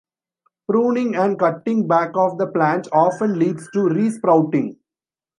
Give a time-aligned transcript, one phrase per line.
[0.67, 4.79] Pruning and cutting back of the plant often leads to re-sprouting.